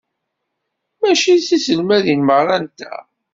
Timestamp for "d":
1.39-1.41